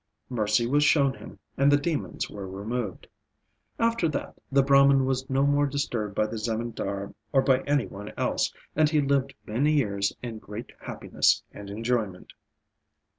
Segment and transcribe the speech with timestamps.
[0.31, 3.05] Mercy was shown him, and the demons were removed.
[3.77, 8.11] After that the Brahman was no more disturbed by the Zemindar or by any one
[8.17, 12.33] else; and he lived many years in great happiness and enjoyment.